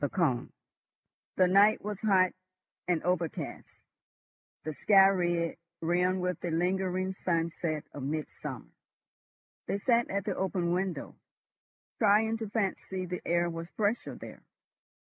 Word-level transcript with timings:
THE 0.00 0.08
CONE 0.08 0.52
The 1.36 1.46
night 1.46 1.80
was 1.84 2.00
hot 2.00 2.32
and 2.88 3.00
overcast, 3.04 3.78
the 4.64 4.72
sky 4.72 5.06
red, 5.06 5.56
rimmed 5.80 6.20
with 6.20 6.40
the 6.40 6.50
lingering 6.50 7.12
sunset 7.12 7.84
of 7.92 8.02
mid 8.02 8.28
summer. 8.28 8.72
They 9.68 9.78
sat 9.78 10.10
at 10.10 10.24
the 10.24 10.34
open 10.34 10.72
window, 10.72 11.14
trying 12.00 12.38
to 12.38 12.48
fancy 12.50 13.06
the 13.06 13.22
air 13.24 13.48
was 13.48 13.70
fresher 13.76 14.16
there. 14.16 14.42